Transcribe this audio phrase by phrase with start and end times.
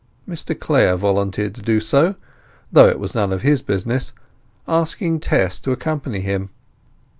[0.27, 2.15] Mr Clare volunteered to do so,
[2.71, 4.13] though it was none of his business,
[4.67, 6.49] asking Tess to accompany him.